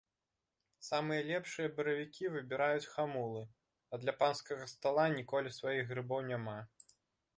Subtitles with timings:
[0.87, 3.43] Самыя лепшыя баравікі выбіраюць хамулы,
[3.91, 6.59] а для панскага стала ніколі сваіх грыбоў няма.